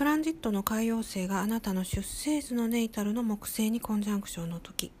[0.00, 4.92] トランジットの海王星があなたの出生図のネイタルの木星にコンジャンクションの時。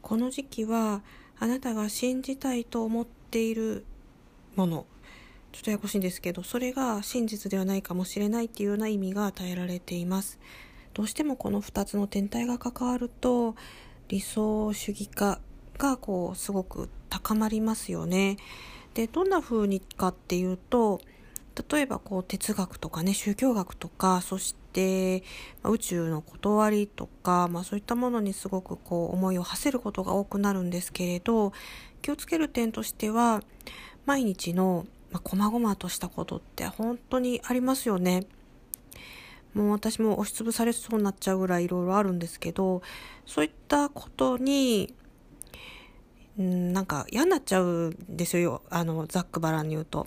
[0.00, 1.02] この時期は
[1.40, 3.84] あなたが信じたいと思っている
[4.54, 4.86] もの。
[5.50, 10.38] ちょっとややこしいんですけどそれが真実ではないかもしれないっていうような意味が与えられています。
[10.94, 13.56] どうしてもこの2つの天体が関わると
[14.06, 15.40] 理想主義化
[15.78, 18.36] がこうすごく高まりますよね。
[18.94, 21.00] でどんな風にかっていうと
[21.70, 25.22] 例えばこう哲学とかね宗教学とかそして
[25.64, 31.52] 宇宙の断りとか、まあ、そういったものにすごくこう思いを馳せることが多くなるんですけれど
[32.02, 33.42] 気をつける点としては
[34.06, 38.26] 毎日のまあ、細々としたことって本当にありますよね。
[39.54, 42.82] もう私も押しつぶされそうになっちゃうぐらいいろいろあるんですけど、
[43.26, 44.94] そういったことに、
[46.38, 48.62] んなんか嫌になっちゃうんですよ。
[48.70, 50.06] あの、ざっくばらんに言うと。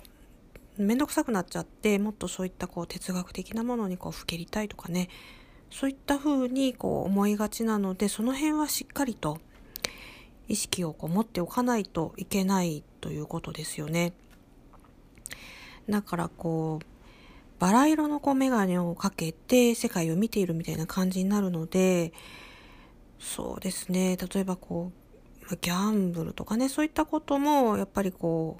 [0.78, 5.08] めんどくさくなっちゃって、もっとそういったこう哲学的なものにこうふけりたいとかね、
[5.70, 9.38] そういった風にこう思いがちなので、その辺はしっかりと
[10.48, 14.12] 意識をこう持っておかないといけないということですよね。
[15.88, 16.86] だからこう、
[17.58, 22.12] バラ色のこうメガネをかけて世界を見ているみたいな感じになるので、
[23.18, 24.90] そうですね、例えばこ
[25.50, 28.58] う、ギャンブルとかね、そういったこともやっぱりこ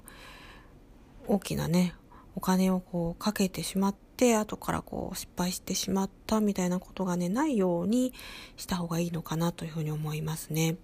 [1.27, 1.93] う、大きなね、
[2.35, 8.13] お金をこうかけてしまって、後からこう失敗してしまったみたいなことがね、ないように
[8.57, 10.77] した方がいいのかなというふうに思いますね。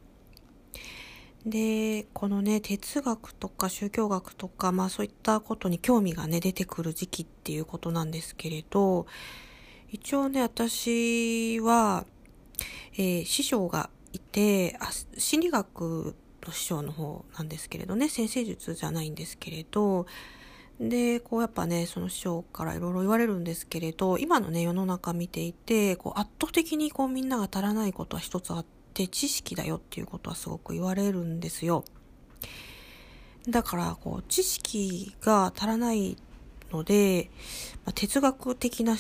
[1.45, 9.07] で、このね、哲学とか宗教学とか、まあそういったことに興味がね、出てくる時期っていうことなんですけれど、
[9.89, 12.05] 一応ね、私は、
[12.93, 20.05] えー、師匠がいてあ、心理学の師匠の方なんですけれどね、先生術じゃないんですけれど、
[20.79, 31.83] で、こうやっぱね、その師匠からいろいろ言われるんですけれど、今のね、世の中見ていて、こう圧倒的にこうみんなが足らないことは一つあって、知識だよっていうことはすごく言われるんですよ。
[33.47, 36.17] だからこう知識が足らない
[36.71, 37.29] ので、
[37.85, 38.99] まあ、哲学的な思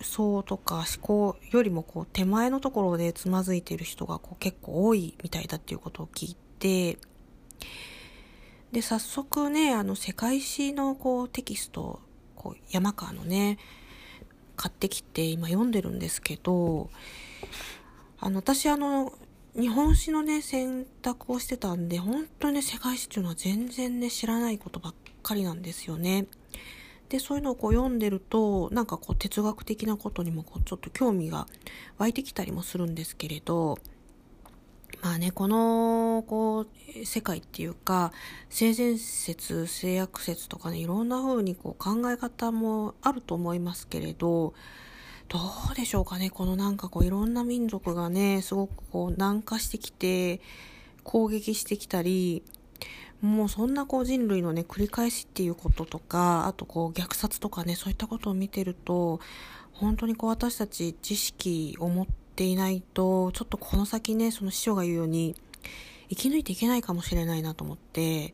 [0.00, 6.98] 想とか思考よりもこう手前のところでつまずいてる人がこう結構多いみたいだっていうことを聞いて
[8.72, 12.00] で早速ねあの世界史のこうテキスト
[12.34, 13.58] こう山川のね
[14.56, 16.90] 買ってきて今読んでるんですけど
[18.24, 19.12] あの、私あの、
[19.58, 24.94] 日本史のね、選択をしてたんで、本当にね、世界史っていうのは全然ね、知らないことばっ
[25.24, 26.26] かりなんですよね。
[27.08, 31.48] で、そういうのをこう読んでると、なんかこう哲学的なことにもこうちょっと興味が
[31.98, 33.76] 湧いてきたりもするんですけれど、
[35.00, 38.12] まあね、この、こう、世界っていうか、
[38.50, 44.54] 性善説、性悪説とかね、いろんな風にこう考え方もあると思いますけれど、
[45.28, 45.38] ど
[45.72, 46.30] うでしょうかね。
[46.30, 50.40] このなんかこういろんな民族がね、すごくこう南下してきて、
[51.04, 52.42] 攻撃してきたり、
[53.22, 59.20] もうそんなこう人類のね、繰り返しっていうこととか、あとこう虐殺とかね、そういったことを見てると、
[59.72, 65.36] 本当にこう私たち知識を持ってっていないと、ちょっとこの先ね、その師匠が言うように、
[66.08, 68.32] 生き抜いていけないかもしれないなと思って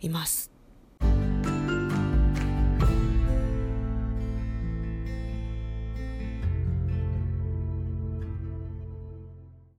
[0.00, 0.50] います。